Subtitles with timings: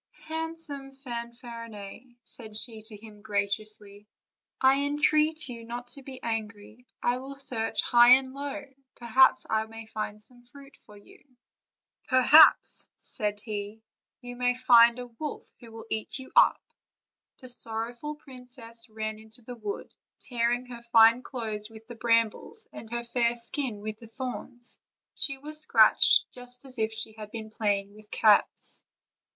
[0.25, 4.07] "Handsome Fanfarinet," said she to him graciously,
[4.59, 8.63] "I entreat you not to be angry; I will search high and low;
[8.95, 11.23] perhaps I may find some fruit for you."
[12.07, 13.83] "Perhaps," answered he,
[14.21, 16.63] "you may find a wolf who will eat you up!"
[17.37, 22.89] The sorrowful princess ran into the wood, tearing her fine clothes with the brambles and
[22.91, 24.79] her fair skin with the thorns;
[25.13, 28.83] she was scratched juet as if she had been playing 348 OLD, OLD FAIRY TALES.